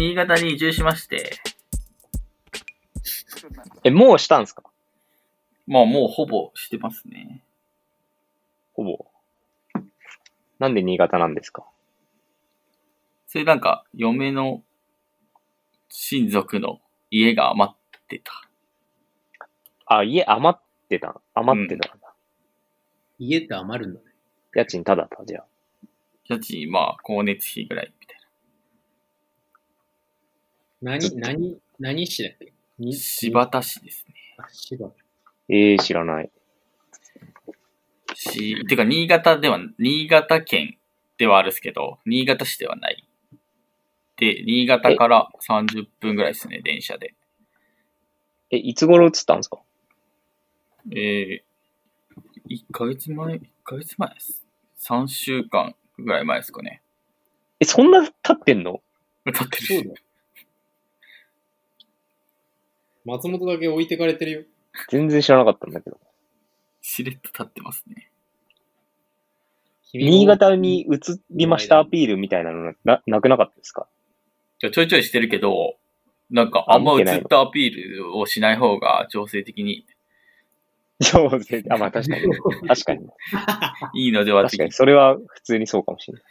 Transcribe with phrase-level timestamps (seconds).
[0.00, 1.36] 新潟に移住しまして、
[3.84, 4.62] え、もうしたんすか？
[5.66, 7.44] まあもうほぼしてますね。
[8.72, 9.04] ほぼ。
[10.58, 11.66] なんで新潟なんですか？
[13.26, 14.62] それなんか、嫁の
[15.90, 16.80] 親族の
[17.10, 17.76] 家が余っ
[18.08, 18.32] てた。
[19.84, 21.20] あ、家余ってた？
[21.34, 22.14] 余ってたんだ。
[23.18, 24.06] 家って余るんだね。
[24.54, 25.44] 家賃ただたじゃあ。
[26.24, 27.92] 家賃、まあ、光熱費ぐらい
[30.82, 32.52] 何、何、何市だっけ？
[32.78, 32.96] にな。
[32.98, 34.14] 柴田市ですね。
[34.38, 34.94] あ、柴田。
[35.48, 36.30] ええー、知らない。
[38.14, 40.78] し、てか、新潟では、新潟県
[41.18, 43.06] ではあるんですけど、新潟市ではない。
[44.16, 47.14] で、新潟から30分ぐらいですね、電車で。
[48.50, 49.60] え、いつ頃移ったんですか？
[50.92, 54.44] えー、1ヶ月前、1ヶ月前です。
[54.80, 56.82] 3週間ぐらい前ですかね。
[57.60, 58.82] え、そんな経ってんの？
[59.26, 59.94] 経ってる。
[63.04, 64.42] 松本だけ置いてかれてるよ。
[64.90, 65.98] 全然知らなかったんだけど。
[66.82, 68.10] しれっと経ってますね。
[69.92, 73.88] 新潟に移りましたアピールみたいなのな、なくなかったですか？
[74.60, 75.76] ちょいちょいしてるけど、
[76.30, 79.84] なんかあんま映ったアピールをしない方が調整的に
[81.00, 81.64] 上手。
[81.70, 82.22] あ、まあ確かに。
[82.68, 83.08] 確かに。
[84.04, 84.72] いいのでは確かに。
[84.72, 86.22] それは普通にそうかもしれない。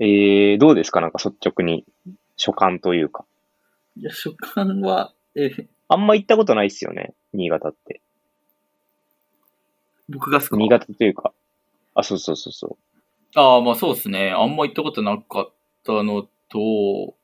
[0.00, 1.00] えー、どうですか？
[1.00, 1.84] なんか率直に
[2.36, 3.24] 所感というか。
[3.98, 7.14] いや、所感は、えーあんま行ったことないっすよね。
[7.32, 8.02] 新潟って。
[10.10, 10.56] 僕がすか？
[10.58, 11.32] 新潟というか。
[11.94, 12.76] あ、そうそうそうそ
[13.34, 13.38] う。
[13.38, 14.30] ああ、まあそうですね。
[14.30, 15.52] あんま行ったことなかっ
[15.84, 17.14] たのと、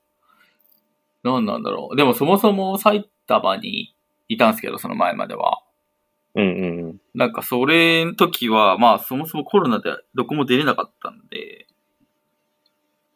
[1.24, 1.96] 何なんだろう。
[1.96, 3.94] でもそもそも埼玉に
[4.28, 5.62] いたんですけど、その前までは。
[6.34, 7.00] うんうんうん。
[7.14, 11.66] なんかそれの時は、まあそもそもコロナでどこも出れなかったんで、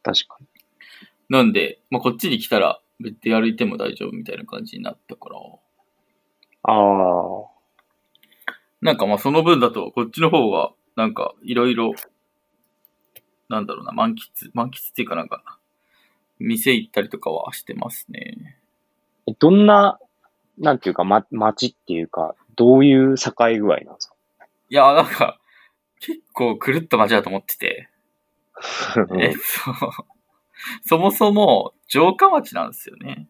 [0.03, 0.47] 確かに。
[1.31, 5.37] なんで、まあこっちに来たら別で歩いても大丈夫みたいな感じになったから、
[6.63, 7.59] ああ。
[8.81, 11.95] なんかまあその分だとこっちの方がなんかいろいろ、
[13.49, 15.59] なんだろうな、満喫、満喫っていうかなんか、
[16.39, 18.59] 店行ったりとかはしてますね。
[19.27, 19.99] えどんな、
[20.59, 24.13] なんていうか、ま、街っていうか、どういう境具合なんです
[24.71, 25.39] いや、なんか、
[26.01, 27.89] 結構狂った街だと思ってて、
[28.55, 29.39] か えっと、
[30.85, 33.29] そもそも城下町なんですよね。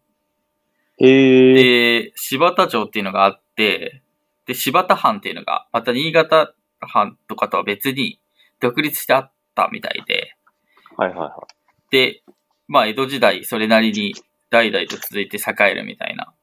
[0.99, 1.55] へえ。
[2.03, 4.03] で、柴田町っていうのがあって、
[4.47, 8.21] で、柴田藩っていうのが、また新潟藩とかとは別に
[8.61, 10.34] 独立してあったみたいで、
[10.97, 11.47] はいはいは
[11.91, 12.22] で、
[12.66, 14.15] まあ、江戸時代それなりに
[14.50, 16.34] 代々と続いて栄えるみたいな。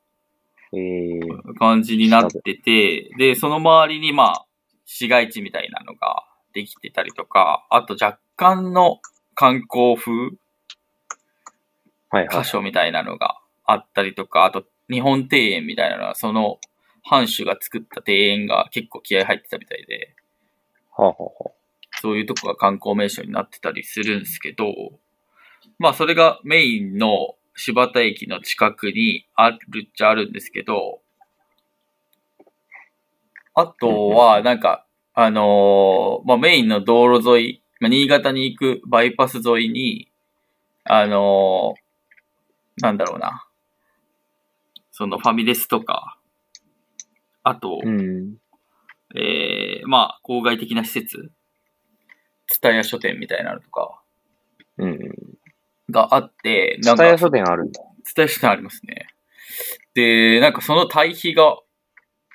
[1.57, 4.45] 感じになってて、で、その周りにまあ、
[4.85, 8.99] 市街地みたいなのができてたりとか、あと若干の
[9.35, 10.31] 観光風
[12.11, 12.43] 箇。
[12.43, 16.59] 所みたいなのがあったりとか、あと日本庭園みたいなのは、その
[17.03, 20.15] 藩主が作った庭園が結構気合入ってたみたいで、
[20.95, 21.15] はあ、は
[22.01, 24.65] そういうとこが観光名所になってたりするんですけど、
[25.79, 30.99] まあそれがメインの柴田駅の近くにあるっちゃあるんですけど、
[33.53, 40.11] あとはなんか、あのーまあメインの道路沿い、まあ、新潟に行くバイパス沿いに、
[40.83, 41.84] あのー
[42.77, 43.47] なんだろうな、
[44.91, 46.17] そのファミレスとか、
[47.43, 48.37] あと、うん。
[49.15, 51.31] えー、まあ、郊外的な施設、
[52.47, 54.01] ツタヤ書店みたいなのとか
[54.77, 54.99] うん。
[55.89, 57.81] があって、なんか、蔦屋書店あるんだ。
[58.03, 59.07] ツタヤ書店ありますね。
[59.93, 61.57] で、なんかその対比が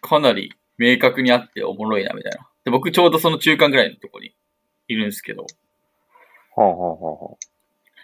[0.00, 2.48] かなり明確にあっておもろいなみたいな。
[2.64, 4.34] で、僕ちょうどその中間ぐらいのとこに
[4.88, 5.42] いるんですけど。
[6.56, 7.36] はあ、はあはあはあ、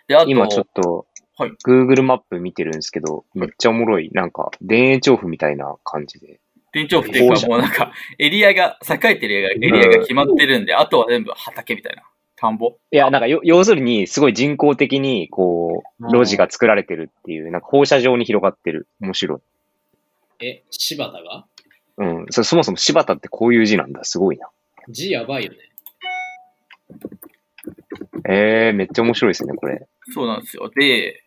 [0.06, 1.06] で、あと、今ちょっと、
[1.38, 4.10] はい Google マップ見てるんですけど、めっちゃおもろい。
[4.12, 6.40] なんか、田園調布みたいな感じで。
[6.72, 12.02] 店長府っていうかもうなんか、エリアが、栄えてるエリアがエリアが決まってるんで、あとは全部畑みたいな。
[12.36, 18.88] 田んぼいや、なんかよ、要するに、すごい人工的に、こう、路地が作られてるっていう、なんか放射状に広がってる。
[19.00, 19.36] 面白
[20.40, 20.44] い。
[20.44, 21.46] え、柴田が？
[21.98, 22.26] うん。
[22.30, 24.04] そそもそも柴田ってこういう字なんだ。
[24.04, 24.48] すごいな。
[24.88, 25.58] 字やばいよね。
[28.28, 29.86] えー、めっちゃ面白いですね、これ。
[30.12, 30.70] そうなんですよ。
[30.74, 31.22] で、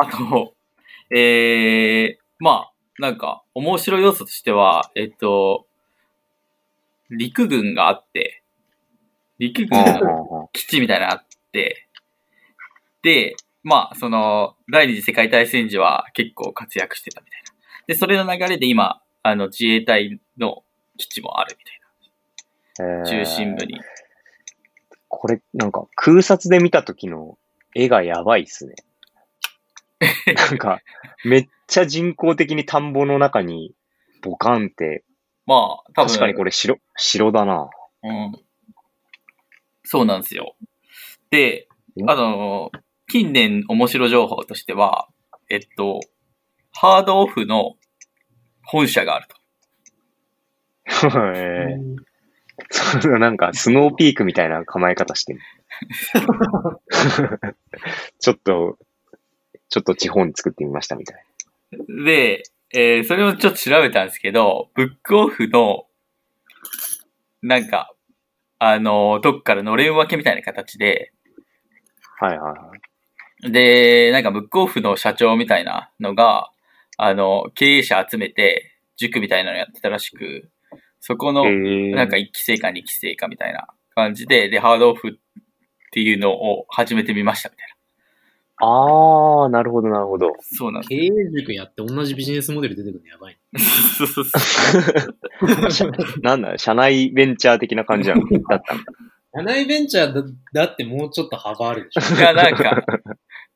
[0.00, 0.54] あと、
[1.14, 5.66] えー、まあ、なんか、面白い要素としては、えっと、
[7.10, 8.42] 陸軍があって、
[9.38, 11.88] 陸軍の基地みたいなのがあって、
[13.02, 17.52] で、まあ、その、第二次世界大戦時は結構活躍してたみたいな。
[17.86, 20.64] で、それの流れで今、あの、自衛隊の
[20.96, 21.80] 基地もあるみたいな。
[23.00, 23.78] えー中心部に。
[25.08, 27.36] これ、なんか、空撮で見た時の
[27.74, 28.74] 絵がやばいっすね。
[30.34, 30.80] なんか、
[31.24, 33.74] めっちゃ人工的に田んぼの中に、
[34.22, 35.04] ボカンって、
[35.46, 36.06] まあ、多分。
[36.06, 37.68] 確かにこれ城、城だな。
[38.02, 38.32] うん。
[39.84, 40.54] そうなんですよ。
[41.30, 42.70] でう、んあの、
[43.08, 45.08] 近年面白情報としては、
[45.48, 46.00] えっと、
[46.72, 47.76] ハードオフの
[48.64, 49.36] 本社があると。
[51.36, 52.10] えー
[52.70, 55.40] そうなんか、スノーピークみたいな構え方してる。
[58.20, 58.78] ちょっと、
[59.70, 61.24] ちょっと地方に作ってみましたみたい
[62.04, 62.42] で、
[62.74, 65.86] えーそれをちょっと調べたんですけど、ブックオフの、
[67.42, 67.92] なんか、
[68.58, 71.12] あの、どっからのれん分けみたいな形で、
[72.20, 72.28] な。
[72.28, 73.52] はいはいはい。
[73.52, 76.50] で、なんかブックオフの社長みたいなのが、
[76.98, 80.50] あの、経営者集めて、塾みたいなのやってたらしく、
[81.00, 85.12] そこの、えー、なんか1期生か2期生かみたいな感じで、で、ハードオフっ
[85.92, 87.66] ていうのを始めてみましたみたい
[88.60, 90.26] あー、なるほどなるほど。
[90.28, 90.34] な。
[90.42, 90.88] そうなんです。
[90.90, 93.38] 経営塾やって同じビジネスモデル出てくるのやばい
[96.22, 98.84] なんだ、社内ベンチャー的な感じなのだったんだ。
[98.84, 98.92] な。
[99.32, 100.22] 社内ベンチャーだ
[100.52, 102.14] だってもうちょっと幅あるでしょ。
[102.16, 102.84] いや、なんか、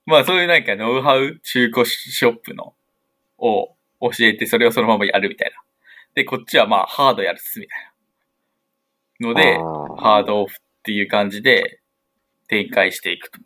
[0.06, 2.74] まあそういうなんかノウハウ中古ショップの
[3.38, 5.56] を教えてそれをそのままやるみたいな。
[6.14, 7.78] で、こっちはまあハードやるっすみたい
[9.20, 9.28] な。
[9.28, 9.56] ので、
[10.02, 11.80] ハードオフっていう感じで
[12.48, 13.40] 展開していくと。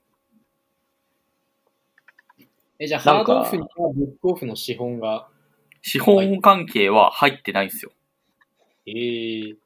[2.78, 5.28] え、じゃあハードオフにはブックオフの資本が、
[5.82, 7.92] 資本関係は入ってないんですよ。
[8.86, 9.56] えー、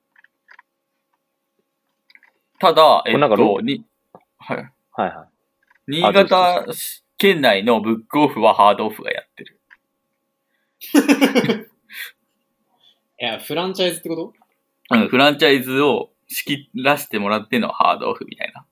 [2.59, 3.85] ただ、えっこれなんかロと、に、
[4.39, 4.57] はい。
[4.93, 5.29] はいはい。
[5.89, 6.67] 新潟
[7.19, 9.61] 県内のブックオフはハードオフがやってる。
[13.21, 14.97] いや、フランチャイズってこと？
[14.97, 18.67] うん、フランチャイズを仕切らせてもらってんのはハードオフみたいな。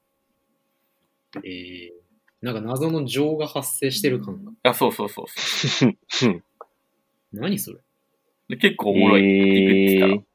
[1.45, 2.00] えー、
[2.43, 4.53] なんか謎の情が発生してる感が。
[4.63, 6.43] あ、そうそうそうそう
[7.33, 7.79] 何それ
[8.49, 8.57] で。
[8.57, 10.13] 結構おもろいって言ってたら。
[10.15, 10.31] えー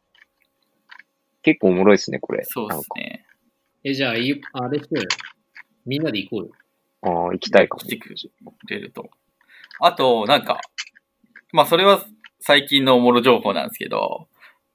[1.45, 2.43] 結構おもろいですね、これ。
[2.43, 3.23] そうですね。
[3.83, 5.03] え、じゃあ、いあれしてよ。
[5.85, 6.51] みんなで行こうよ。
[7.03, 7.89] ああ、行きたいかも来。
[7.89, 8.15] てく
[8.67, 9.11] れると。
[9.79, 10.59] あと、なんか、
[11.53, 12.03] まあそれは
[12.39, 14.27] 最近のおもろ情報なんですけど、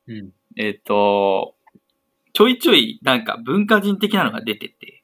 [0.06, 0.31] うん。
[0.56, 1.56] えっ、と、
[2.35, 5.00] ちょいちょいなんか文化人的なのが出てて、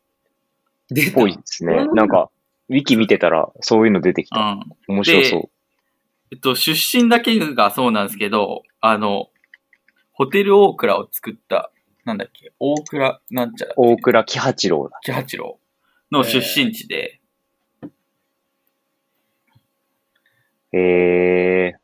[0.90, 1.86] 出たぽいですね。
[1.94, 2.30] なんか、
[2.68, 4.40] ウィキ見てたら、そういうの出てきた。
[4.40, 4.62] うん。
[4.88, 5.50] 面白そ
[6.32, 9.30] えっと、出身だけがそうなんですけど、あの、
[10.12, 11.70] ホテル大倉を作った、
[12.04, 13.74] なんだっけ、大倉なんちゃらう。
[13.76, 14.98] 大倉喜八郎だ。
[15.02, 15.58] 木八郎
[16.10, 17.20] の出身地で、
[20.72, 20.78] へ
[21.68, 21.76] え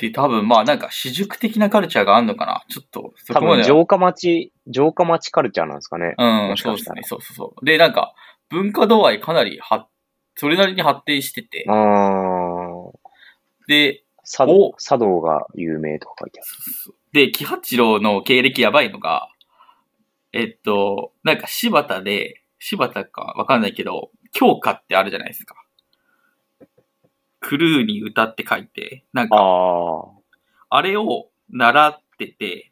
[0.00, 2.64] で、多分まあなんか私塾的なカルチャーがあるのかな？
[2.68, 3.64] ちょっと、そ多こまでは。
[3.64, 6.14] 分城下町、城下町カルチャーなんですかね。
[6.16, 7.64] うん、もしかしそうですね、そうそうそう。
[7.64, 8.14] で、なんか、
[8.48, 9.86] 文化度合いかなりは、
[10.36, 11.76] それなりに発展してて、ああ、
[13.68, 16.48] で、茶お道、茶道が有名とか書いてある。
[17.12, 19.28] で、木八郎の経歴やばいのが、
[20.32, 25.56] えっと、なんか柴田で、柴田かわかんないけど、教科ってあるじゃないですか。
[27.40, 29.36] クルーに歌って書いて、なんか、
[30.68, 32.70] あれを習ってて、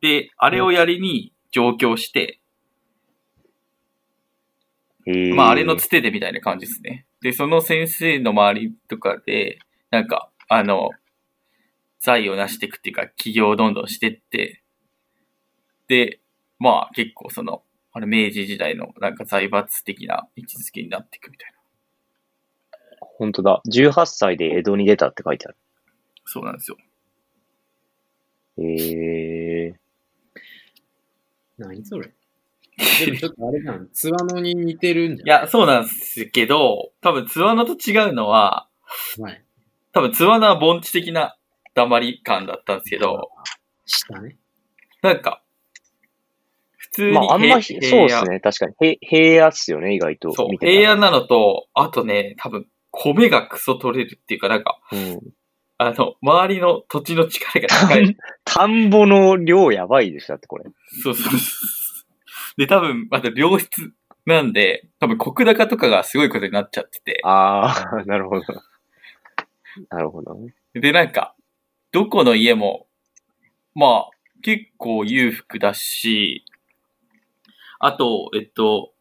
[0.00, 2.40] で、あれをやりに上京して、
[5.06, 5.34] へえ。
[5.34, 7.06] まあ、あれのつてでみたいな感じですね。
[7.22, 9.58] で、その先生の周りとかで、
[9.90, 10.90] なんか、あの、
[11.98, 14.62] 財を成していくっていうか、起業をどんどんしてって、
[15.88, 16.20] で、
[16.58, 17.62] まあ、結構その、
[17.92, 21.59] あれ、明治時代のなんか財閥的な位置づけになっていくみたいな。
[23.20, 23.60] 本当だ。
[23.70, 25.56] 18歳で江戸に出たって書いてある。
[26.24, 26.78] そうなんですよ。
[28.58, 29.80] へえ。
[31.58, 32.10] 何それ
[33.04, 33.88] でもちょっとあれじゃん。
[33.92, 39.24] ツワノに似てるんじいや、そうなんですけど、多分、ツワノと違うのは、ゃん。
[39.24, 39.44] はい。
[39.92, 41.36] 多分、ツワノは盆地的な
[41.74, 43.30] 黙り感だったんですけど、
[43.84, 44.38] 下ね。
[45.02, 45.42] なんか、
[46.78, 48.40] 普通にまあ、あんま、平そうですね。
[48.40, 48.88] 確かに。
[48.88, 50.32] へ平野っすよね、意外と。
[50.32, 55.20] そう見、てたら平野なのと、あとね、多分、米がクソ取れるっていうか、なんか、うん。
[55.78, 58.16] あの、周りの土地の力が高い。
[58.44, 60.64] 田んぼの量やばいでしょ、だってこれ。
[61.02, 62.04] そうそうそ
[62.56, 62.60] う。
[62.60, 63.92] で、多分、あと良質
[64.26, 67.20] なんで、多分、国高とかがすごいことになっちゃってて。
[67.24, 68.44] ああ、 なるほど。
[69.88, 70.54] なるほどね。
[70.74, 71.34] で、なんか、
[71.92, 72.86] どこの家も、
[73.74, 74.10] まあ、
[74.42, 76.44] 結構裕福だし、
[77.78, 78.92] あと、えっと、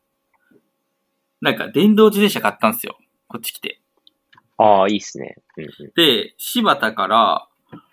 [1.42, 2.98] なんか、電動自転車買ったんですよ。
[3.30, 3.80] こっち来て。
[4.58, 5.36] ああ、いいっすね。
[5.56, 5.70] うんうん。
[5.96, 7.48] で、柴田から、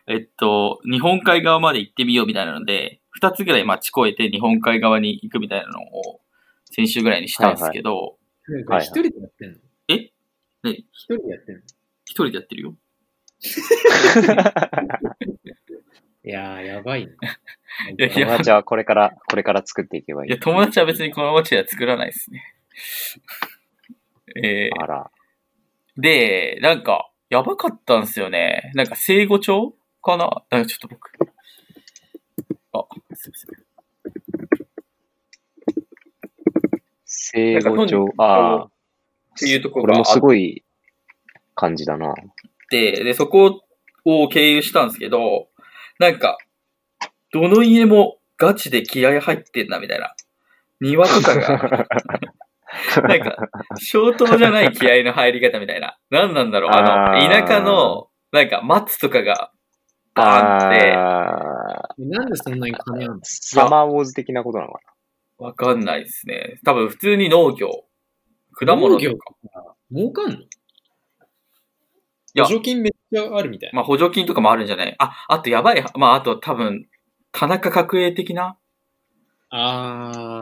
[0.08, 6.20] えっと、日本海側まで行ってみようみたいなので、二つぐらい町越えて日本海側に行くみたいなのを、
[6.64, 9.58] 先週ぐらいにしたんですけど、なんか一人でやってんの？
[9.88, 10.12] え？
[10.64, 11.60] 一人でやってんの？
[12.04, 12.74] 一人でやってるよ。
[16.24, 17.12] いやー、やばいな。
[18.04, 20.30] い友達はこれから、これから作っていけばいい。
[20.30, 22.42] いや、友達は別にこの街では作らないですね。
[24.42, 25.10] えあら。
[25.98, 28.70] ー、で、なんか、やばかったんですよね。
[28.74, 30.44] なんか、生語帳かな？
[30.50, 31.10] なんかちょっと僕。
[32.72, 32.84] あ、
[33.14, 33.66] すいません。
[37.04, 38.06] 生語帳。
[38.18, 38.70] ああ、っ
[39.38, 40.64] ていうとここれもろがあっすごい
[41.54, 42.14] 感じだな。
[42.70, 43.62] て、で、そこ
[44.04, 45.48] を経由したんですけど、
[45.98, 46.38] なんか、
[47.32, 50.14] どの家もガチで気合入ってんな、みたいな。
[50.80, 51.88] 庭とかが、
[53.08, 53.36] なんか、
[53.76, 55.98] 消灯じゃない気合の入り方みたいな。
[56.10, 59.50] 何なんだろうあの、田舎の、なんか松とかが、
[60.14, 63.20] バーンって、ああ、なんでそんなに金あんの？
[63.22, 64.80] サマーウォーズ的なことなのか
[65.38, 66.58] わかんないですね。
[66.64, 67.84] 多分普通に農業。
[68.54, 69.74] 果物農業とか。
[69.94, 70.38] 儲かんの？
[72.32, 73.76] や補助金めっちゃあるみたいな。
[73.76, 75.84] まあ補助金とかもあるんじゃないあ、あとやばい。
[75.96, 76.88] まああと多分、
[77.32, 78.56] 田中角栄的な？
[79.50, 80.35] あー、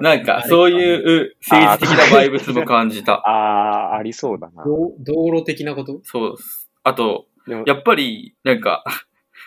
[0.00, 3.14] なんか、そういう政治的なバイブスも感じた。
[3.28, 4.64] ああ、ありそうだな。
[4.64, 6.00] 道道路的なこと？
[6.02, 6.70] そうです。
[6.84, 7.26] あと、
[7.66, 8.84] やっぱり、なんか、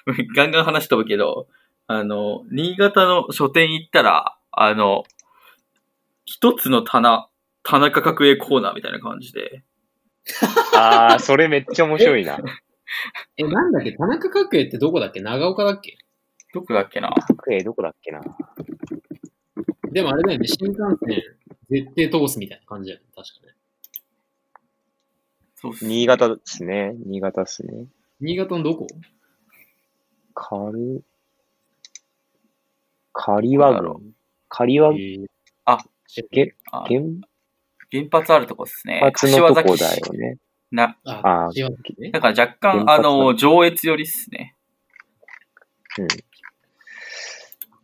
[0.35, 1.47] ガンガン話飛ぶけど、
[1.87, 5.03] あの、新潟の書店行ったら、あの、
[6.25, 7.27] 一つの棚、
[7.63, 9.63] 田中角栄コーナーみたいな感じで、
[10.75, 12.37] ああ、それめっちゃ面白いな。
[13.37, 13.91] え、なんだっけ？
[13.93, 15.19] 田中角栄ってどこだっけ？
[15.21, 15.97] 長岡だっけ？
[16.53, 17.13] どこだっけな？
[17.51, 18.21] えー、どこだっけな？
[19.93, 21.21] でもあれだよね、新幹線
[21.69, 23.53] 絶対通すみたいな感じだよね、確かね。
[25.55, 26.93] そうっす新潟ですね。
[27.05, 27.85] 新潟ですね。
[28.19, 28.87] 新潟のどこ？
[30.33, 31.03] カル、
[33.13, 34.13] カリワ郡。
[34.49, 35.25] カリワえー
[35.65, 35.77] あ、
[36.31, 37.01] げあ原
[37.91, 38.99] 原発あるとこですね。
[39.01, 40.37] 発のとこ柏崎市だよね。
[40.71, 41.49] な、ああ。
[42.11, 44.55] だから若干、あの、上越寄りっすね。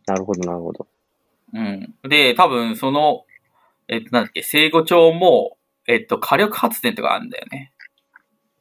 [0.06, 0.88] なるほど、なるほど。
[1.52, 1.94] うん。
[2.08, 3.24] で、多分、その、
[3.88, 7.72] えっと、なんだっけ、生後町も、えっと、火力発電とかあるんだよね。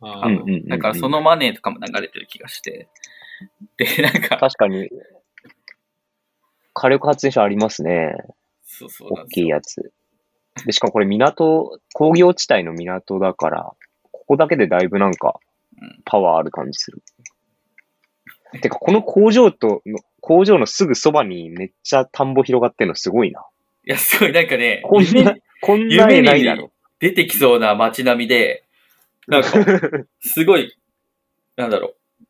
[0.01, 0.31] あー多分。
[0.31, 2.87] うんうんうんうんだから、そのマネーとかも流れてる気がして。
[3.77, 4.89] で、なんか、確かに、
[6.73, 8.15] 火力発電所ありますね。
[8.63, 9.27] そうそう大。
[9.27, 9.91] きいやつ。
[10.65, 13.71] で、しかもこれ港、工業地帯の港だから、
[14.11, 15.39] ここだけでだいぶなんか
[15.81, 17.01] うん、パワーある感じする。
[18.61, 23.45] てか、この工場との、工場のすぐそばにめっちゃ田んぼ広がってんのすごいな。
[23.85, 26.71] いや、すごい、なんかね、こんな、こんな絵ないだろ。
[26.99, 28.65] 出てきそうな街並みで、
[29.27, 29.49] なんか、
[30.21, 30.75] すごい、
[31.55, 32.23] なんだろう、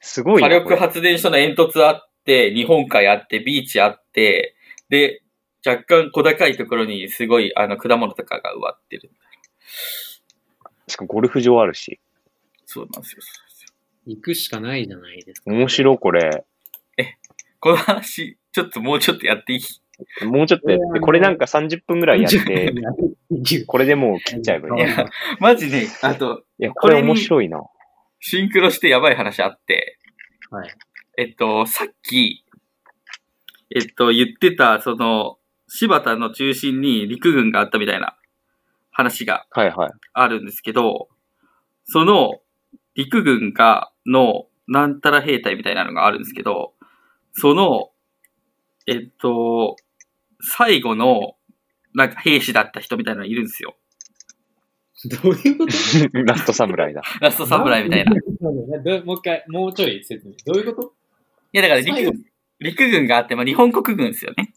[0.00, 0.48] すごいな。
[0.48, 4.54] 火力発電所の煙突あって、日本海あって、ビーチあって、
[4.88, 5.22] で、
[5.66, 9.10] 若干小高いところにすごい、あの、果物とかが植わってる。
[10.86, 12.00] しかもゴルフ場あるし。
[12.64, 13.22] そうなんですよ。
[14.06, 15.50] 行くしかないじゃないですか。
[15.50, 16.44] 面白い、これ。
[17.60, 20.24] この話、ちょっともうちょっとやっていい？
[20.24, 22.72] もうちょっとやって、これなんか30分ぐらいやって、
[23.66, 24.82] これでもう切っちゃえばいい。
[24.82, 25.06] いいや、
[25.38, 27.62] マジで、あと、や、これ面白いな。
[28.18, 29.98] シンクロしてやばい話あって、
[30.50, 30.70] はい。
[31.18, 32.44] えっと、さっき、
[33.74, 35.36] えっと、言ってた、その、
[35.68, 38.16] 柴田の中心に陸軍があったみたいな
[38.90, 39.90] 話がはいはい。
[40.14, 41.08] あるんですけど、
[41.84, 42.40] その
[42.94, 46.74] 陸軍が、のなんたら兵隊みたいなのがあるんですけど、
[47.32, 47.90] その、
[48.86, 49.76] えっと、
[50.40, 51.34] 最後の、
[51.94, 53.76] なんか兵士だった人みたいなのいるんですよ。
[55.22, 55.72] どういうこと？
[56.24, 57.02] ラストサムライだ。
[57.20, 58.12] ラスト侍みたいな。
[59.04, 60.34] もう一回、もうちょい説明。
[60.44, 60.94] どういうこと？
[61.52, 62.24] や、だから陸軍、
[62.60, 64.52] 陸軍があって、まあ、日本国軍ですよね。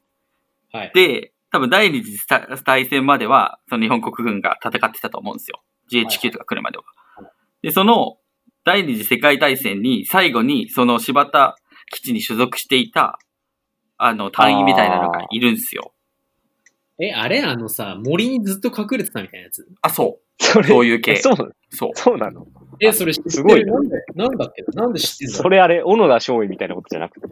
[0.71, 0.91] はい。
[0.93, 2.17] で、多分第二次
[2.65, 5.63] 大戦までは、その日本国軍が戦ってたと思うんですよ。
[5.91, 6.83] GHQ とか来るまでは
[7.15, 7.31] はい。
[7.61, 8.17] で、その
[8.65, 11.55] 第二次世界大戦に最後にその柴田
[11.91, 13.19] 基地に所属していた、
[13.97, 15.93] あの、隊員みたいなのがいるんですよ。
[16.99, 19.67] え、あれあのさ、森にずっと隠れてたみたいなやつ？
[19.81, 21.11] あ、そそれ、そういう系。
[21.13, 21.51] えそうなの？
[21.69, 21.91] そう。
[21.95, 22.47] そうなの？
[22.79, 23.31] え、それ知ってる？
[23.31, 23.73] すごいな。
[23.73, 24.87] なんで、なんだっけな？
[24.87, 27.27] んで知ってんだそれあれ、小野田少尉みたいなことじゃなくて？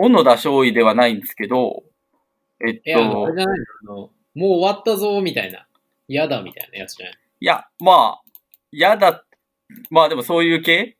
[0.00, 1.82] 小野田少尉ではないんですけど、
[2.64, 3.92] えっえ、あの、あとれ、じゃないの？
[3.92, 4.12] あの、もう
[4.60, 5.66] 終わったぞ、みたいな。
[6.06, 7.14] 嫌だ、みたいなやつじゃない？
[7.40, 8.22] いや、まあ、
[8.70, 9.24] 嫌だ、
[9.90, 10.96] まあでもそういう系？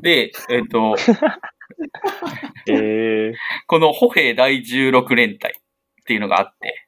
[0.00, 0.96] で、えっと、
[2.68, 3.34] えー、
[3.66, 6.86] この歩兵第16連隊っていうのがあって。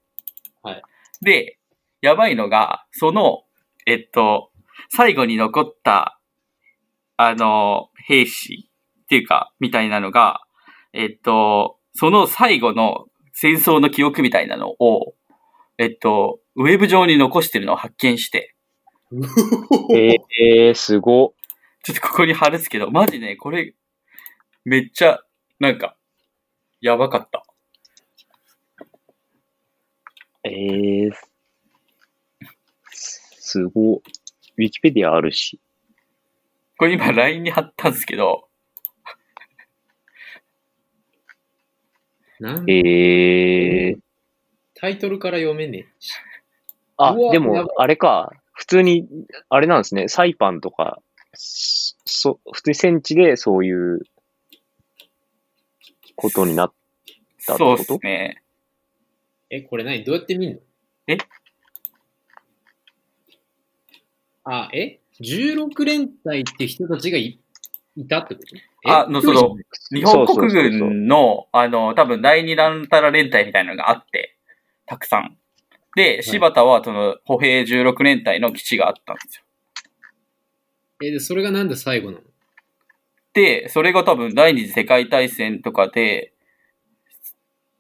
[0.62, 0.82] はい。
[1.22, 1.58] で、
[2.00, 3.44] やばいのが、その、
[3.86, 4.50] えっと、
[4.90, 6.20] 最後に残った、
[7.16, 8.70] あの、兵士
[9.02, 10.42] っていうか、みたいなのが、
[10.92, 15.14] えっと、その最後の戦争の記憶みたいなのを、
[15.78, 18.54] えっと、ウェブ上に残してるのを発見して、
[19.10, 21.34] えー、 すご。
[21.82, 23.74] ちょっとここに貼るっすけど、マジね、これ、
[24.64, 25.20] めっちゃ、
[25.58, 25.96] なんか、
[26.80, 27.44] やばかった。
[30.44, 31.12] えー、
[32.92, 33.96] すご。
[33.96, 35.60] ウィキペディアあるし。
[36.76, 38.48] これ今 LINE に貼ったんですけど、
[42.40, 43.98] なんえー、
[44.74, 46.12] タイトルから読めねえし。
[46.96, 48.32] あでも、あれか。
[48.58, 49.06] 普通に、
[49.48, 50.08] あれなんですね。
[50.08, 51.00] サイパンとか、
[51.32, 54.00] そ、普通に戦地でそういう
[56.16, 56.72] ことになっ
[57.46, 58.42] だってそうっことすね。
[59.48, 60.02] え、これ何？
[60.02, 60.60] どうやって見んの？
[61.06, 61.18] え？
[64.42, 67.38] あ、え ?16 連隊って人たちがい
[67.94, 68.56] いたってこと？
[68.56, 68.60] え？
[68.90, 69.54] あのその
[69.92, 74.36] 日本国そうそうそうそう軍の、あの、多分第二弾たら連隊みたいなのがあって、
[74.84, 75.38] たくさん。
[75.96, 79.44] で、柴田はその歩兵16連隊の基地があったんですよ。
[81.02, 82.24] え、で、それがなんで最後なの？
[83.32, 86.32] で、それが多分第二次世界大戦とかで、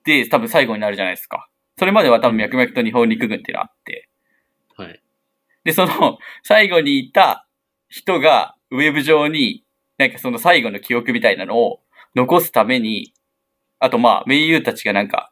[0.04, 1.48] で、多分最後になるじゃないですか。
[1.76, 4.08] それまでは多分脈々と日本陸軍っていうのがあって。
[4.76, 5.02] はい。
[5.64, 7.46] で、その、最後にいた
[7.88, 9.64] 人が、ウェブ上に、
[9.96, 11.80] なんかその最後の記憶みたいなのを
[12.14, 13.12] 残すために、
[13.80, 15.27] あとまあ、名優たちがなんか、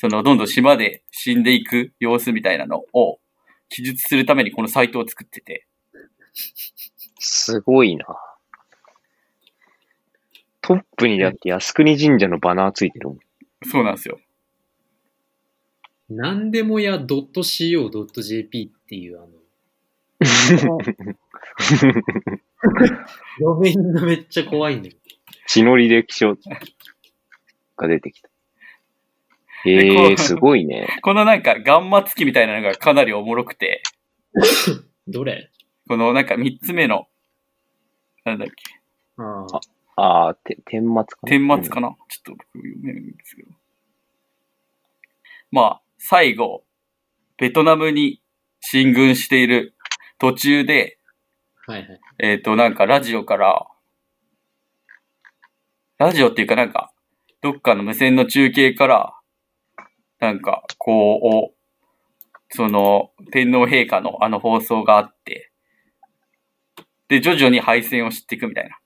[0.00, 3.20] その、どんどん島で死んでいく様子みたいなのを
[3.68, 5.66] 記述するためにこのサイトを作ってて。
[7.18, 8.06] すごいな。
[10.62, 13.18] トップにだって靖国神社のバナーついてるもん。
[13.70, 14.18] そうなんですよ。
[16.08, 19.28] なんでもや .co.jp っていうあの、
[23.38, 24.96] ドメインがめっちゃ怖いんだよ。
[25.46, 26.38] 血の履歴書
[27.76, 28.29] が出てきた。
[29.66, 30.88] えでこうー、すごいね。
[31.02, 33.82] このなんか、ガンマ月みたいなのがかなりおもろくて、
[35.06, 35.50] どれ？
[35.88, 37.08] このなんか三つ目の、
[38.24, 38.80] なんだっけ、
[39.16, 39.46] あ
[39.96, 40.28] あ。
[40.28, 41.28] あー、て、天末かな？
[41.28, 43.50] 天末かな、ちょっと僕読めないんですけど。
[45.50, 46.64] まあ、最後、
[47.36, 48.22] ベトナムに
[48.60, 49.74] 進軍している
[50.18, 50.98] 途中で、
[51.66, 52.00] はいはい。
[52.18, 53.66] えっ、と、なんかラジオから、
[55.98, 56.92] ラジオっていうかなんか、
[57.42, 59.19] どっかの無線の中継から、
[60.20, 65.50] なんか、こう、その、天皇陛下のあの放送があって、
[67.08, 68.78] で、徐々に敗戦を知っていくみたいな。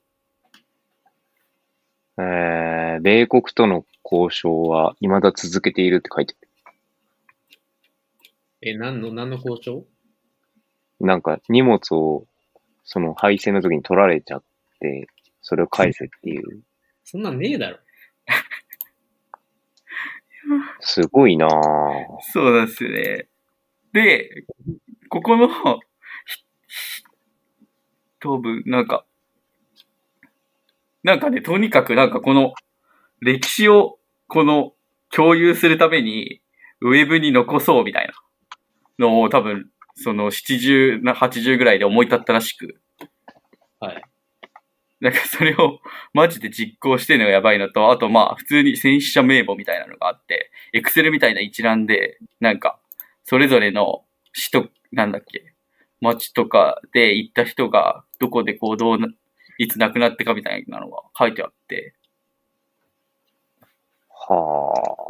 [2.17, 6.37] えー、米国との交渉は未だ続けているって書いて
[8.67, 9.87] え、何の、何の交渉？
[11.01, 11.07] る。
[11.07, 12.27] なんか荷物を、
[12.85, 14.43] その敗戦の時に取られちゃっ
[14.81, 15.07] て、
[15.43, 16.63] それを返せっていう。
[17.05, 17.79] そんなんねえだろ。
[20.81, 21.51] すごいなぁ。
[22.33, 23.29] そうなんですよね。
[23.93, 24.45] で、
[25.09, 25.55] ここの、ひ
[28.21, 29.05] 頭部、なんか、
[31.03, 32.55] なんかね、とにかくなんかこの
[33.21, 34.73] 歴史をこの
[35.11, 36.41] 共有するために
[36.81, 38.15] ウェブに残そうみたいな
[38.99, 42.81] のを多分その70な80ぐらいで思い立ったらしく、
[43.81, 44.03] はい。
[45.01, 45.81] なんかそれを
[46.13, 52.79] マジで実行してるのがやばいのと、あとまあ普通に戦死者名簿みたいなのがあって、エクセルみたいな一覧で、なんか
[53.25, 55.55] それぞれの市と、なんだっけ、
[56.01, 59.09] 町とかで行った人がどこでこうどうな、
[59.59, 61.95] いつ亡くなってかみたいなのが書いてあって、
[64.11, 65.05] はあ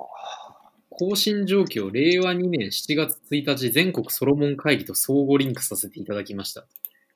[0.97, 6.67] 更新状況、令和2年7月1日、全国ソロモン会議と相互リンクさせていただきました。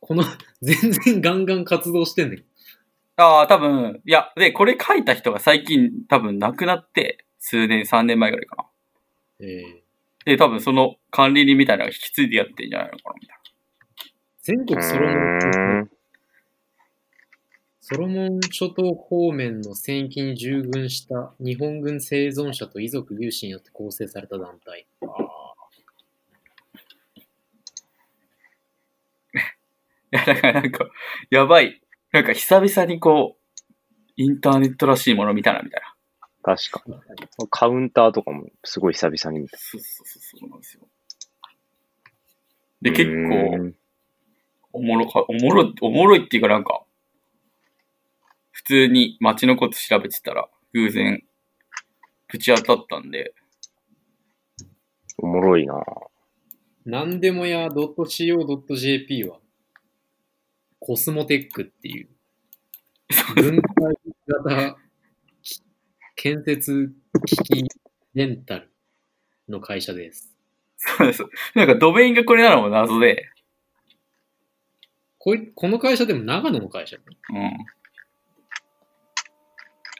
[0.00, 0.24] この、
[0.62, 2.44] 全然ガンガン活動してんねん。
[3.20, 8.64] ああ、多分、いや、で、これ書いた人が最近多分亡くなって、数年、3年前ぐらいかな。
[9.40, 13.42] えー、で、多分その管理人みたいなのが引き継いでやってんじゃないのかな、みたいな。
[14.40, 14.66] 全ぁ。
[14.66, 15.14] 国ソロモ
[15.80, 15.90] ン。
[17.80, 24.86] ソロモン諸島方面の戦域に従軍した日本軍生存者と遺族有志によって構成された団体。
[25.02, 25.06] あ
[30.12, 30.88] いや、だからなんか、
[31.30, 31.82] やばい。
[32.12, 33.62] なんか久々にこう、
[34.16, 35.94] インターネットらしいもの見たな、みたいな。
[36.42, 36.94] 確かに。
[37.50, 39.58] カウンターとかもすごい久々に見た。
[39.58, 40.88] そうそうそう、そうなんですよ。
[42.80, 43.74] で、結う構、
[44.72, 46.84] おもろか、おもろい、おもろいっていうかなんか、
[48.52, 51.22] 普通に街のこと調べてたら、偶然、
[52.28, 53.34] ぶち当たったんで、
[55.18, 55.80] おもろいなぁ。
[56.84, 59.40] なんでもや .co.jp は、
[60.80, 62.08] コスモテックっていう、
[63.34, 63.94] 分解
[64.26, 64.76] 型
[65.42, 65.62] き
[66.16, 66.92] 建設
[67.26, 67.68] 機器
[68.14, 68.70] レンタル
[69.48, 70.34] の会社です。
[70.76, 71.24] そうです。
[71.54, 73.26] なんかドメインがこれなのも謎で、
[75.18, 76.96] こいこの会社でも長野の会社？
[76.96, 77.00] う
[77.34, 77.36] ん。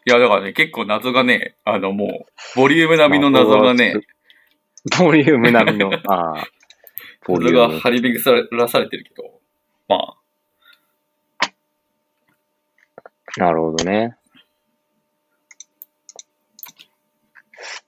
[0.07, 3.95] いや、だからね、結構謎がね、あの、もう、ボリューム並みの謎がね、
[4.99, 6.47] ボリューム並みの、ああ、
[7.27, 7.75] ボ リ謎ューム。
[7.75, 9.41] が張り巡らされてるけど、
[9.89, 10.18] まあ、
[13.39, 14.17] なるほどね。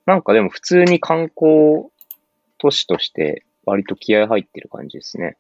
[0.06, 1.88] なんかでも普通に観光
[2.58, 5.36] 都市として割と気合入ってる感じですね。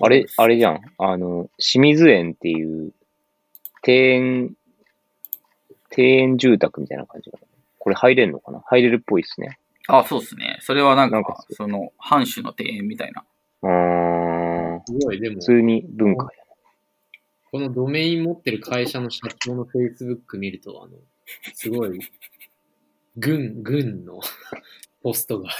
[0.00, 0.80] あれ、あれじゃん。
[0.98, 2.92] あの、清水園っていう
[3.86, 4.54] 庭園、
[5.96, 7.46] 庭園住宅みたいな感じかな。
[7.78, 8.60] これ入れるのかな？
[8.66, 9.58] 入れるっぽいですね。
[9.88, 10.58] あ、そうですね。
[10.60, 13.24] それはなんか、なんかその、藩主の庭園みたいな。
[13.62, 14.82] うーん。
[14.86, 16.30] すごい、でも普、通に文化や。
[17.50, 20.96] このドメイン持ってる会社の社長の Facebook 見ると、あの、
[21.54, 21.98] すごい、
[23.16, 24.20] 軍、軍の
[25.02, 25.50] ポストが。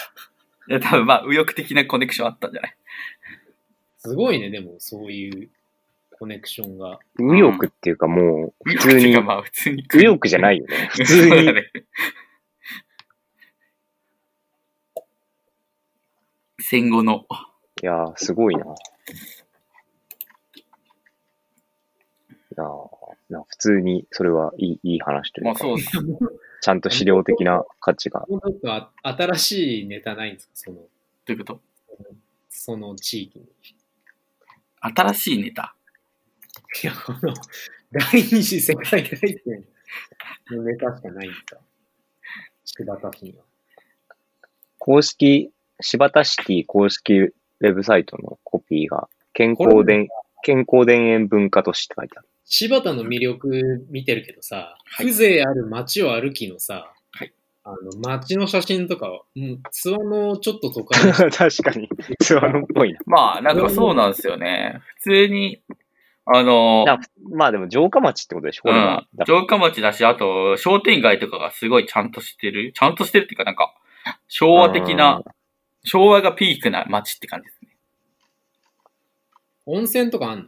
[0.68, 2.76] いや、多分まあ、右翼的なコネクションあったんじゃない？
[3.98, 5.50] すごいね、でも、そういう
[6.18, 6.98] コネクションが。
[7.18, 9.82] 右翼っていうかもう、普通に、まあ、普通に。
[9.84, 10.88] 翼じゃないよね。
[10.92, 11.54] 普通に
[16.60, 17.26] 戦後の。
[17.82, 18.64] いやー、すごいな。
[22.58, 25.90] いやーな普通に、それはいいいい話というか、まあそうです。
[26.60, 28.24] ちゃんと資料的な価値が。
[28.28, 30.52] もうちょっとあ新しいネタないんですか？
[30.54, 30.82] その、ど
[31.28, 31.60] ういうこと？
[32.50, 33.46] その地域に。
[34.80, 35.76] 新しいネタ？
[36.82, 37.32] いや、この、
[37.92, 39.64] 第二次世界大戦
[40.50, 41.58] のネタしかないんですか？
[42.64, 43.44] 柴田市には。
[44.78, 50.08] 公式、柴田シティ公式ウェブサイトのコピーが、健康伝、
[50.42, 52.28] 健康田園文化都市って書いてある。
[52.48, 57.32] 柴田の魅力見てるけどさ、風情ある街を歩きのさ、はい
[57.64, 60.98] あの街の写真とかは、もう諏訪のちょっと都会
[61.30, 61.86] 確かに、
[62.18, 62.98] ツアーっぽいな。
[63.04, 64.80] まあ、なんかそうなんですよね。
[64.96, 65.60] 普通に、
[66.24, 66.98] あの、な
[67.30, 69.06] まあでも城下町ってことでしょ、これは。
[69.18, 72.72] うん、城下町だし、あと、商店街とかがすごいちゃんとしてる。
[72.72, 73.74] ちゃんとしてるっていうか、なんか、
[74.28, 75.22] 昭和的な、
[75.84, 77.76] 昭和がピークな街って感じですね。
[79.66, 80.44] 温泉とかあんの？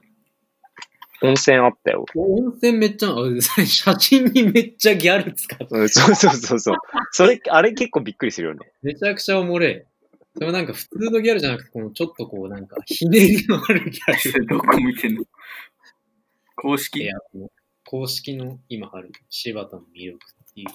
[1.23, 2.07] 温泉あったよ。
[2.15, 6.77] 温泉めっちゃ、あ写真にめっちゃギャル使って、うん、そうそうそうそう。
[7.13, 8.73] それ、あれ結構びっくりするよね。
[8.83, 9.87] めちゃくちゃおもれえ。
[10.35, 14.47] それもなんか普通のギャルじゃなくて、このちょっとこうなんかひねりのあるギャル。
[14.47, 15.25] どこ見てんの？
[16.57, 17.11] 公式
[17.85, 20.69] 公式の今ある柴田の魅力っていう。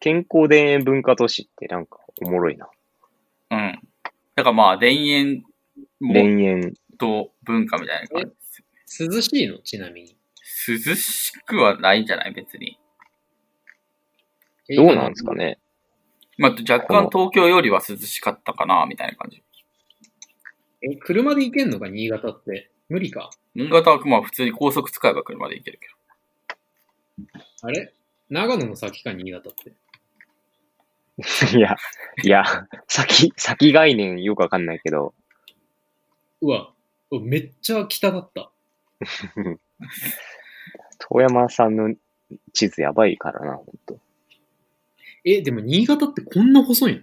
[0.00, 2.68] 健康田園文化都市ってなんかおもろいな。
[3.50, 3.78] うん。
[4.34, 5.46] だからまあ、田園田
[6.00, 6.74] も園。
[6.98, 8.32] と文化みたいな感じ。
[9.00, 9.58] 涼しいの？
[9.58, 10.16] ちなみに。
[10.68, 12.32] 涼しくはないんじゃない？
[12.32, 12.78] 別に。
[14.76, 15.58] どうなんですかね？
[16.38, 19.42] まあ、若干東京よりは涼しかったかな、みたいな感じ。
[20.82, 22.70] え、車で行けんのか新潟って？
[22.88, 23.30] 無理か？
[23.54, 25.88] 新潟はまあ普通に高速使えば車で行けるけ
[27.62, 27.92] あれ？
[28.28, 29.72] 長野の先か新潟って？
[31.56, 31.76] いや、
[32.22, 32.44] いや、
[32.88, 35.14] 先、先概念よくわかんないけど、
[36.42, 36.72] うわ、
[37.10, 38.50] うわめっちゃ北だった。
[40.98, 41.94] 遠山さんの
[42.52, 44.00] 地図やばいからな、ほんと。
[45.24, 47.02] え、でも新潟ってこんな細いの？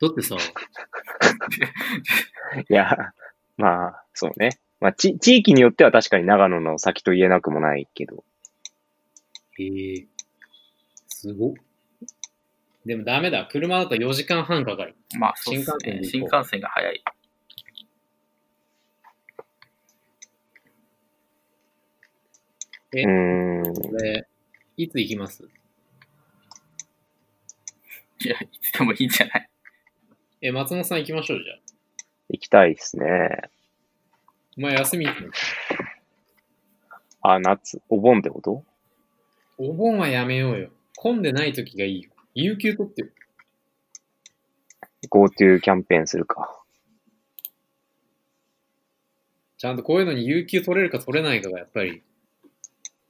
[0.00, 0.36] だってさ、
[2.68, 3.12] いや、
[3.56, 4.60] まあ、そうね。
[4.80, 8.24] まあ、ち、地域によっては確かに長野の先と言えなくもないけど。
[9.58, 10.06] えー、
[11.08, 11.54] すごっ。
[12.86, 13.48] でもダメだ。
[13.50, 14.94] 車だと4時間半かかる。
[15.12, 15.18] ど。
[15.18, 15.76] まあ、そうですね。
[16.04, 17.02] 新新幹線で行こう幹線が早い。
[22.94, 23.74] えうーん。
[23.74, 24.26] これ、
[24.76, 25.48] いつ行きます？
[28.20, 29.48] いや、いつでもいいんじゃない？
[30.40, 31.58] え、松本さん行きましょう、じゃあ。
[32.30, 33.50] 行きたいですね。
[34.56, 35.30] お前休みいつの？
[37.22, 38.64] あ、夏、お盆ってこと？
[39.58, 40.70] お盆はやめようよ。
[40.96, 42.10] 混んでない時がいいよ。
[42.34, 43.08] 有給取ってよ。
[45.10, 46.62] ?GoTo キャンペーンするか。
[49.56, 52.02] ちゃんとこういうのに有給取れるか取れないかがやっぱり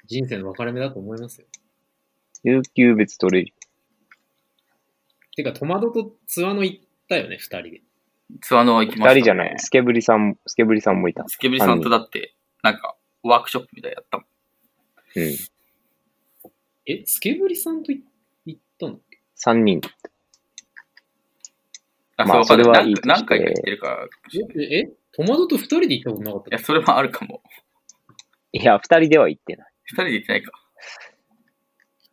[0.09, 1.47] 人生の分かれ目だと思いますよ。
[2.43, 3.53] 有給別取れる。
[5.37, 7.83] てか、戸惑とツアノ行ったよね、二人で。
[8.41, 9.15] ツアーの行きました、ね。
[9.15, 9.55] 二人じゃない？
[9.59, 11.29] スケブリさん、スケブリさんもいた。
[11.29, 14.27] スケブリさんとだって、なんか、ワークショップみたいやったもん。
[15.17, 15.37] うん。
[16.87, 18.03] え、スケブリさんとい
[18.47, 18.99] 行ったの？
[19.35, 19.81] 三人。
[22.17, 24.09] あ、まあそう、わかそれはいいとして何何回か行ってるか
[24.57, 26.57] え、え戸惑と二人で行ったことなかった？
[26.57, 27.43] や、それもあるかも。
[28.53, 29.68] いや、二人では行ってない。
[29.89, 30.53] 二人で行ってないか。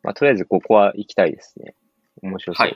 [0.03, 1.75] まあ、とりあえずここは行きたいですね。
[2.21, 2.67] 面白そう。
[2.67, 2.75] はい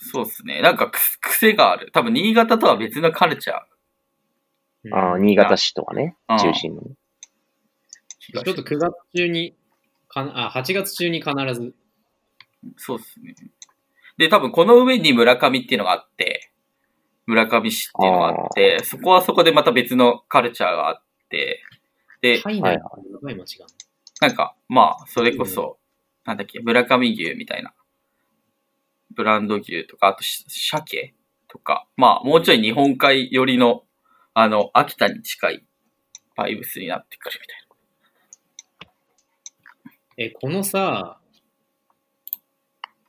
[0.00, 0.60] そうですね。
[0.62, 1.90] なんかく、癖がある。
[1.92, 6.82] 多分、新潟とは別のカルチャーああ、新潟市とかねうん、中心の。
[6.82, 9.56] ちょっと9月中に、
[10.08, 11.74] かなあ、8月中に必ず。
[12.76, 13.34] そうですね。
[14.18, 16.52] で、多分この上に村上っていうのがあって、
[17.26, 21.62] 村上市っていうのがあって、そこはそこでまた別のカルチャーがあって、
[22.20, 23.66] で、体内のやばい街が。
[24.20, 25.78] なんか、まあ、それこそ、
[26.24, 27.72] なんだっけ、村上牛みたいな、
[29.14, 31.14] ブランド牛とか、あとし、鮭
[31.48, 33.84] とか、まあ、もうちょい日本海寄りの、
[34.34, 35.66] あの、秋田に近い
[36.36, 37.58] バイブスになってくるみたい
[40.20, 41.20] え、このさ、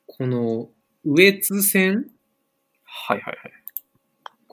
[0.06, 0.70] この、
[1.06, 1.94] 羽越線？
[1.96, 2.02] な。
[2.84, 3.59] はいはいはい。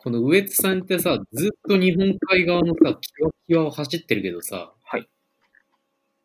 [0.07, 5.09] この羽越線ってさ、ずっと日本海側のさ、キワキワを走ってるけどさ、はい。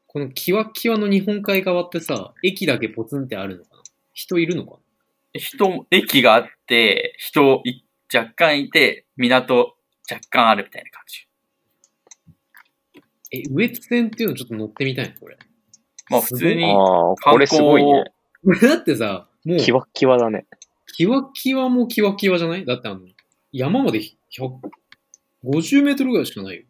[0.06, 3.82] このキワキワの日本海側ってさ、駅だけポツンってあるのかな？
[4.13, 4.78] 人いるのかな？
[5.34, 9.76] 人、駅があって、人い若干いて、港
[10.12, 11.28] 若干あるみたいな感じ。
[13.32, 15.39] え、羽越線っていうのちょっと乗ってみたいな、これ。
[16.08, 18.04] まあ普通に、ああ、これすごいね。
[18.62, 20.46] だってさ、もう、キワッキワだね。
[20.96, 22.65] キワキワもキワキワじゃない？
[22.65, 23.00] だってあの、
[23.52, 26.64] 山まで150メートルぐらいしかないよ。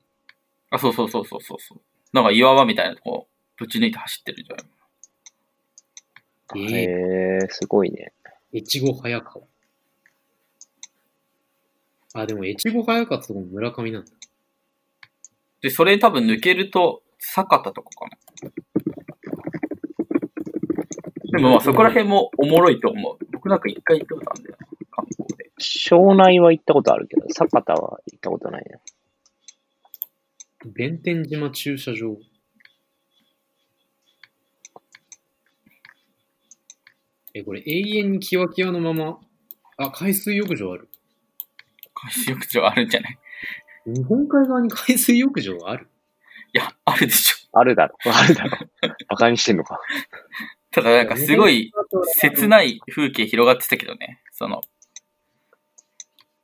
[0.71, 1.81] あ、そうそうそうそうそうそう。
[2.13, 4.65] なんか岩場みたいなとこ、ぶち抜いて走ってるんじゃない
[6.55, 8.13] えへえ、すごいね。
[8.53, 9.45] ー、越後早川。
[12.13, 14.11] あ、でも越後早川ってとこも村上なんだ。
[15.61, 18.17] で、それ多分抜けると、坂田とかかな。
[21.31, 23.17] でもまあそこら辺もおもろいと思う。
[23.31, 24.57] 僕なんか一回行ったことあるんだよ。
[25.61, 28.79] 庄内は行ったことあるけど、酒田は行ったことないね。
[30.65, 32.17] 弁天島駐車場。
[37.33, 39.17] え、これ永遠にキワキワのまま、
[39.77, 40.89] あ、海水浴場ある。
[41.93, 43.17] 海水浴場あるんじゃない？
[43.85, 45.87] 日本海側に海水浴場ある？
[46.53, 47.57] いや、あるでしょ。
[47.59, 47.95] あるだろ。
[48.05, 48.57] あるだろ。
[49.09, 49.79] バカにしてんのか。
[50.71, 51.71] ただなんかすごい
[52.17, 54.21] 切ない風景広がってたけどね。
[54.31, 54.61] その、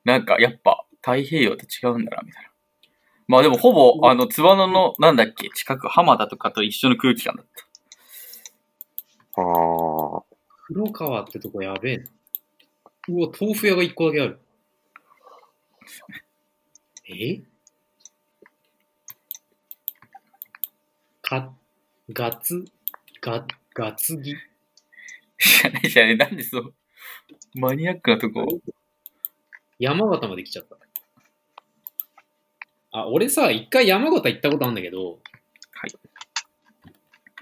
[0.08, 2.50] なんかやっぱ太平洋と違うんだな、みたいな。
[3.28, 7.46] まあでもほぼ、あの、津和野の、なんだっけ、近く浜田とかと一緒の空気感だっ
[9.36, 9.42] た。
[9.42, 10.24] ああ、
[10.68, 12.06] 黒川ってとこやべえな。
[13.10, 14.40] うわ、豆腐屋が一個だけある。
[17.10, 17.42] え？
[21.22, 21.54] か、
[22.14, 22.64] ガツ、
[23.20, 24.36] ガ、ガツギ？
[25.38, 26.18] 知らないじゃない。
[26.18, 26.74] なんでそう、
[27.56, 28.62] マニアックなとこ。
[29.80, 30.78] 山形まで来ちゃった。
[32.92, 35.20] あ、俺さ、一回山形行ったことあるんだけど、
[35.72, 35.92] はい。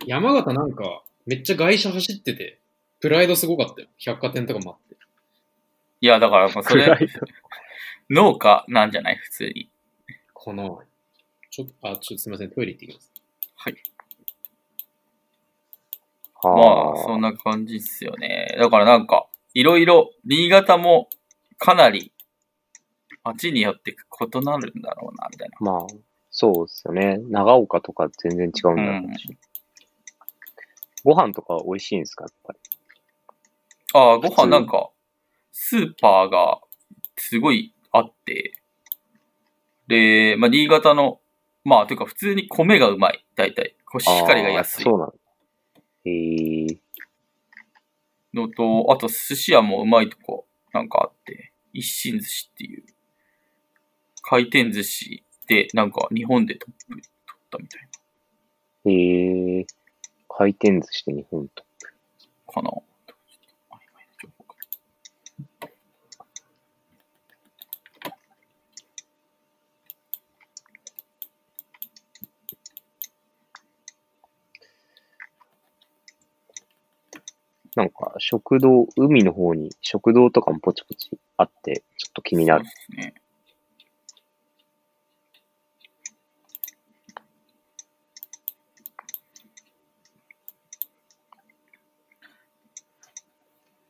[0.06, 2.60] 山形なんか、めっちゃ外車走ってて、
[3.00, 3.88] プライドすごかったよ。
[3.98, 4.96] 百貨店とかもあって。
[6.02, 6.98] いや、だから、まあそれ、
[8.10, 9.16] 農家なんじゃない？
[9.16, 9.70] 普通に。
[10.34, 10.82] この、
[11.50, 13.14] ちょっと、あ、ちょっとすみません、トイレ行ってきます。
[13.56, 13.76] はい。
[16.44, 18.56] あまあ、そんな感じっすよね。
[18.60, 21.10] だからなんか、いろいろ、新潟も
[21.58, 22.12] かなり、
[23.26, 25.58] 街によって異なるんだろうな、みたいな。
[25.60, 25.88] まあ、
[26.32, 27.18] そうですよね。
[27.30, 29.38] 長岡とか全然違うんだろうし。
[31.04, 32.60] ご飯とか美味しいんですかやっぱり？
[33.94, 34.90] ああ、ご飯なんか、
[35.52, 36.62] スーパーが
[37.18, 38.54] すごいあって、
[39.88, 41.20] で、まあ、新潟の、
[41.64, 43.76] まあ、というか普通に米がうまい、大体。
[43.86, 45.16] コシヒカリが安いそうなんだ。
[46.06, 46.78] へえ
[48.34, 52.84] のと、あと寿司屋もうまいとこなんかあって、一心寿司っていう、
[54.28, 59.66] 回転寿司でなんか日本でトップ取ったみたいへえ
[60.28, 61.64] 回転寿司で日本と。
[62.48, 62.72] な、かな。
[77.76, 82.66] なんか、食堂、海の方に食堂とかもポチポチあって、ちょっと気になる。
[82.66, 83.25] そうですね。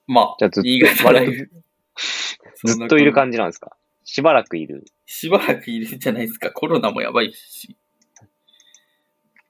[0.08, 1.50] まあ、じゃあずっと新潟ライブ
[2.64, 3.16] ずっといるじ。
[3.16, 3.76] 感じなんですか？
[4.04, 4.86] しばらくいる。
[5.06, 6.52] しばらくいるじゃないですか。
[6.52, 7.76] コロナもやばいし。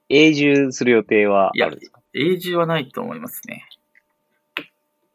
[0.08, 2.00] 永住する予定はいやあるんですか？
[2.14, 3.66] 永住はないと思いますね。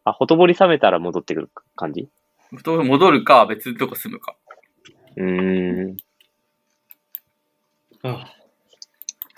[0.04, 2.10] あ、ほとぼり冷めたら戻ってくる感じ？
[2.52, 4.36] 戻るか、別のとこ住むか。
[5.16, 5.98] うーん。
[8.04, 8.26] あ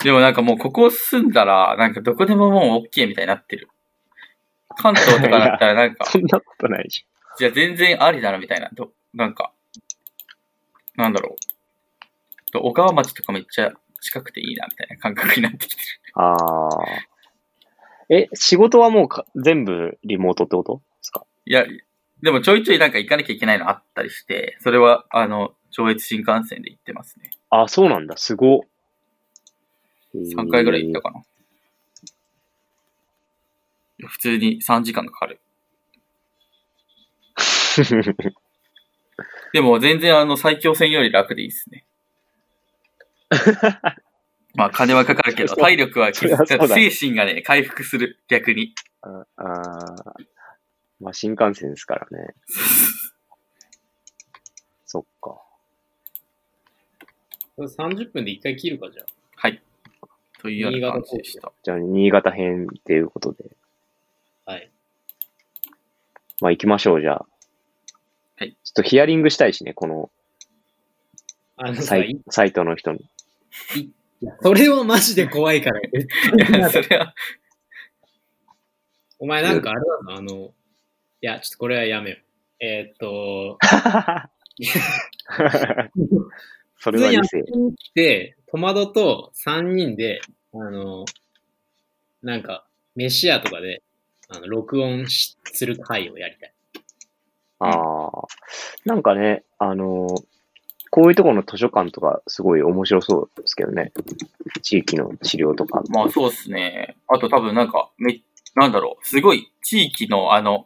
[0.02, 3.68] でもなんかもうここ住んだら、なんかどこでももう OK みたいになってる。
[4.78, 7.04] 関東とかだったらなんか、 そんなことないじ
[7.38, 8.70] じゃあ全然ありだなみたいな。
[8.72, 9.52] どなんか、
[10.96, 12.50] なんだろう。
[12.52, 15.88] と小川町とかめっちゃ近くていいなみたいな感覚になってきてる。
[16.14, 16.68] ああ。
[18.10, 21.26] え、仕事はもうか全部リモートってことですか？
[21.46, 21.64] いや、
[22.22, 27.30] でもちょいちょいなんか行かなきゃいけないのあったりして、それは、あの、上越新幹線で行ってますね。
[27.50, 28.16] あ、そうなんだ。
[28.16, 28.60] すごっ。
[30.14, 31.24] 3回ぐらい行ったかな。
[34.06, 35.40] 普通に3時間かかる。
[39.52, 41.84] でも全然あの最強戦より楽でいいですね。
[44.54, 48.74] まあ金はかかるけど、体力はそりゃそうだ精神がね、回復する、逆に。
[49.02, 50.26] ああー
[51.00, 52.34] まあ新幹線ですからね。
[54.86, 55.40] そっか。
[57.56, 59.04] これ30分で1回切るか、じゃ
[59.36, 59.62] はい。
[60.38, 61.52] というような感じでした。
[61.62, 63.44] じゃあ、新潟編っていうことで。
[64.46, 64.52] あ。
[64.52, 64.70] はい。
[66.40, 67.26] まあ行きましょう、じゃあ。
[68.36, 68.56] はい。
[68.64, 70.10] ちょっとヒアリングしたいしね、この
[71.56, 73.08] あのさ、サイいサイトの人に。
[74.42, 75.80] それはマジで怖いから。
[76.58, 77.14] いやそれは、
[79.18, 80.52] お前なんかあれだな、あの、
[81.20, 82.20] いや、ちょっとこれはやめよう。
[82.60, 83.58] えーっと、
[86.78, 87.40] それは異性。
[87.42, 90.20] に来て、トマドと3人で、
[90.52, 91.04] あの、
[92.22, 93.82] なんか、飯屋とかで、
[94.28, 96.52] あの、録音しする回をやりたい。
[97.60, 98.10] ああ。
[98.84, 100.24] なんかね、あのー
[100.94, 103.90] こういうところの図書館とかすごい面白そうですけどね。
[104.62, 105.82] 地域の資料とか。
[105.88, 106.96] まあそうですね。
[107.08, 108.20] あと多分なんか、め、
[108.54, 110.64] なんだろう、すごい地域のあの、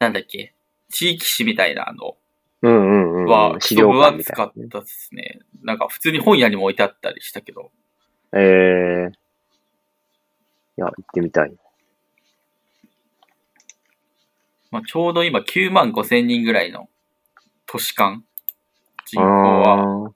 [0.00, 0.52] なんだっけ、
[0.90, 2.16] 地域誌みたいなの
[2.62, 3.24] うんうんうん。
[3.26, 4.68] は、資料分厚かっ。
[4.68, 5.38] たですね。
[5.62, 7.70] なんか普通に本屋にも置いてあったりしたけど、
[8.32, 9.12] ええ
[10.76, 11.52] いや、行ってみたい。
[14.70, 16.88] まあちょうど今9万5千人ぐらいの
[17.66, 18.24] 都市間
[19.06, 20.12] 人口あは、ー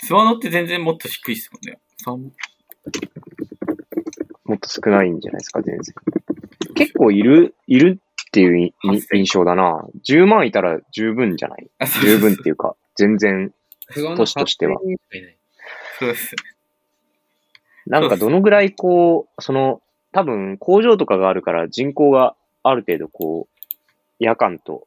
[0.00, 1.78] スワノって全然もっと低いですもんね。
[1.98, 2.32] 三
[4.44, 5.94] もっと少ないんじゃないですか、全然。
[6.74, 9.84] 結構いる、いるっていうい8000印象だな。
[10.08, 11.68] 10万いたら十分じゃない？
[12.02, 13.52] 十分っていうか、全然。
[14.16, 15.36] 都市としては8000人しかいない
[15.98, 16.42] そうですね。
[17.86, 23.64] なんかどのぐらいこう、その、多分工場とかがあるから人口がある程度こう、
[24.18, 24.86] 夜間と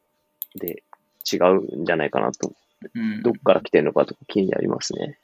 [0.54, 0.82] で
[1.30, 2.52] 違うんじゃないかなと。
[2.94, 5.18] うんどっから来てるのかとか気になりますね。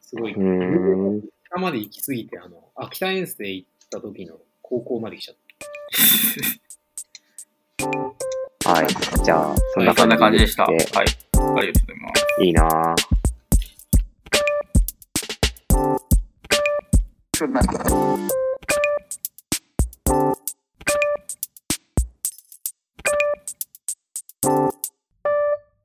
[0.00, 0.34] すごい。
[0.34, 1.22] うーん。
[1.46, 5.36] 北まで行き過ぎて、あの、秋田遠征行った時の高校まで来ちゃっ
[8.64, 8.70] た。
[8.70, 8.88] はい。
[9.24, 10.64] じゃあ、そんな感じでじでした。
[10.64, 10.74] はい。
[10.74, 12.42] ありがとうございます。
[12.42, 13.17] いいなぁ。
[17.38, 18.47] siódme.